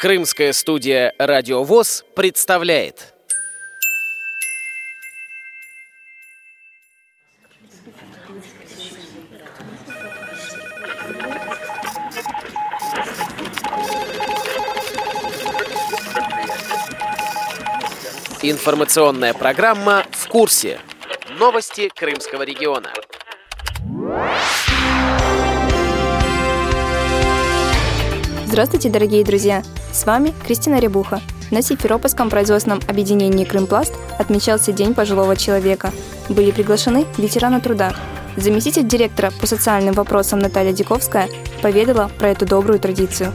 [0.00, 3.14] Крымская студия «Радио ВОЗ» представляет.
[18.42, 20.80] Информационная программа «В курсе».
[21.38, 22.90] Новости Крымского региона.
[28.46, 29.62] Здравствуйте, дорогие друзья!
[29.94, 31.20] С вами Кристина Рябуха.
[31.52, 35.92] На Симферопольском производственном объединении «Крымпласт» отмечался День пожилого человека.
[36.28, 37.94] Были приглашены ветераны труда.
[38.36, 41.28] Заместитель директора по социальным вопросам Наталья Диковская
[41.62, 43.32] поведала про эту добрую традицию.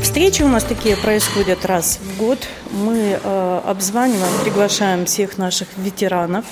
[0.00, 2.38] Встречи у нас такие происходят раз в год.
[2.70, 6.44] Мы э, обзваниваем, приглашаем всех наших ветеранов,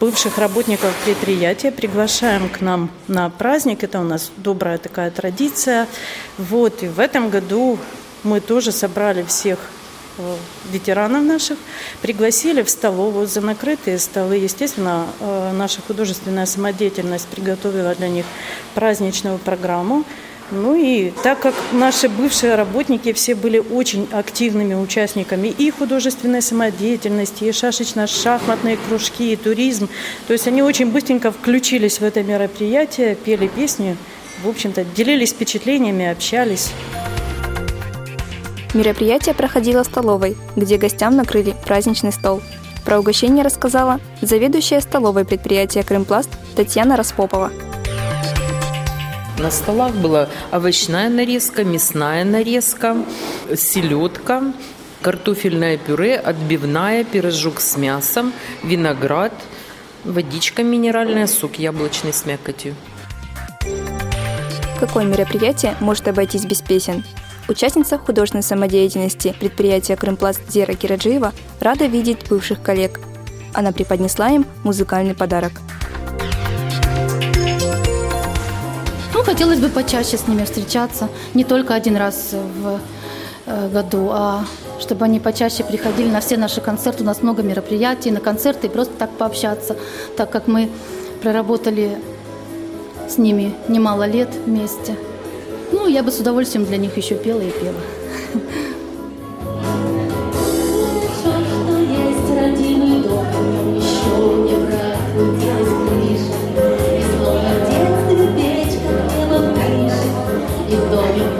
[0.00, 3.84] бывших работников предприятия, приглашаем к нам на праздник.
[3.84, 5.86] Это у нас добрая такая традиция.
[6.38, 7.78] Вот, и в этом году
[8.22, 9.58] мы тоже собрали всех
[10.18, 10.36] э,
[10.70, 11.58] ветеранов наших,
[12.02, 14.36] пригласили в столовую за накрытые столы.
[14.36, 18.26] Естественно, э, наша художественная самодеятельность приготовила для них
[18.74, 20.04] праздничную программу.
[20.50, 27.44] Ну и так как наши бывшие работники все были очень активными участниками и художественной самодеятельности,
[27.44, 29.88] и шашечно-шахматные кружки, и туризм,
[30.26, 33.96] то есть они очень быстренько включились в это мероприятие, пели песни,
[34.42, 36.72] в общем-то, делились впечатлениями, общались.
[38.74, 42.42] Мероприятие проходило в столовой, где гостям накрыли праздничный стол.
[42.84, 47.50] Про угощение рассказала заведующая столовой предприятия «Крымпласт» Татьяна Распопова–
[49.38, 52.96] на столах была овощная нарезка, мясная нарезка,
[53.56, 54.52] селедка,
[55.02, 58.32] картофельное пюре, отбивная, пирожок с мясом,
[58.62, 59.32] виноград,
[60.04, 62.74] водичка минеральная, сок яблочный с мякотью.
[64.78, 67.04] Какое мероприятие может обойтись без песен?
[67.48, 73.00] Участница художественной самодеятельности предприятия «Крымпласт» Зера Кираджиева рада видеть бывших коллег.
[73.52, 75.52] Она преподнесла им музыкальный подарок–
[79.24, 82.80] хотелось бы почаще с ними встречаться, не только один раз в
[83.46, 84.44] э, году, а
[84.80, 87.02] чтобы они почаще приходили на все наши концерты.
[87.02, 89.76] У нас много мероприятий, на концерты и просто так пообщаться,
[90.16, 90.70] так как мы
[91.22, 91.98] проработали
[93.08, 94.96] с ними немало лет вместе.
[95.72, 97.80] Ну, я бы с удовольствием для них еще пела и пела.
[110.74, 111.33] e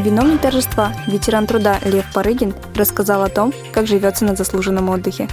[0.00, 5.28] Виновник торжества, ветеран труда Лев Парыгин рассказал о том, как живется на заслуженном отдыхе.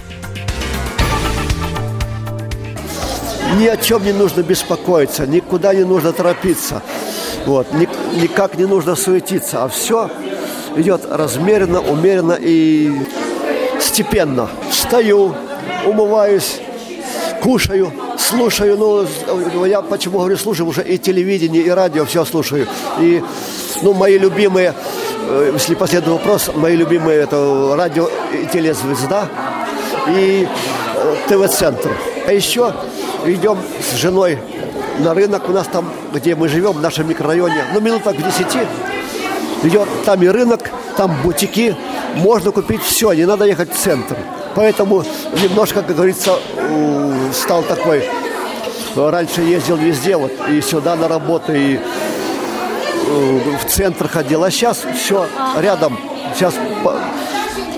[3.58, 6.82] Ни о чем не нужно беспокоиться, никуда не нужно торопиться,
[7.46, 7.88] вот, ни,
[8.20, 10.10] никак не нужно суетиться, а все
[10.76, 12.92] идет размеренно, умеренно и
[13.80, 14.50] степенно.
[14.70, 15.34] Встаю,
[15.86, 16.60] умываюсь,
[17.42, 22.66] кушаю, слушаю, ну, я почему говорю, слушаю уже и телевидение, и радио, все слушаю.
[23.00, 23.22] И
[23.82, 24.74] ну, мои любимые,
[25.28, 29.28] э, если последний вопрос, мои любимые это радио и телезвезда
[30.08, 30.46] и
[30.94, 31.90] э, ТВ-центр.
[32.26, 32.72] А еще
[33.26, 34.38] идем с женой
[34.98, 38.60] на рынок у нас там, где мы живем, в нашем микрорайоне, ну, минуток в десяти.
[39.62, 41.76] Идет там и рынок, там бутики,
[42.14, 44.16] можно купить все, не надо ехать в центр.
[44.54, 45.04] Поэтому
[45.42, 46.38] немножко, как говорится,
[47.32, 48.08] стал такой,
[48.96, 51.78] раньше ездил везде, вот, и сюда на работу, и
[53.08, 55.98] в центр ходил, а сейчас все рядом.
[56.34, 56.54] Сейчас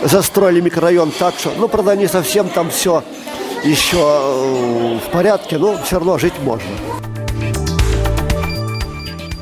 [0.02, 3.05] застроили микрорайон так, что, ну, правда, не совсем там все
[3.62, 6.69] еще э, в порядке, но все равно жить можно.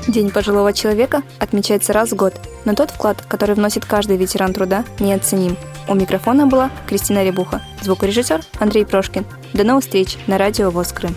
[0.09, 2.35] День пожилого человека отмечается раз в год,
[2.65, 5.57] но тот вклад, который вносит каждый ветеран труда, неоценим.
[5.89, 9.25] У микрофона была Кристина Рябуха, звукорежиссер Андрей Прошкин.
[9.55, 11.15] До новых встреч на радио ВОЗ Крым.